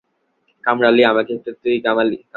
[0.63, 2.17] কামড়ালি আমাকে তুই কামড়ালি?